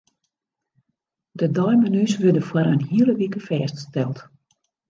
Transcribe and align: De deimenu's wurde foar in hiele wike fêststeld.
De 1.39 1.47
deimenu's 1.57 2.13
wurde 2.21 2.43
foar 2.49 2.67
in 2.75 2.83
hiele 2.89 3.13
wike 3.19 3.39
fêststeld. 3.47 4.17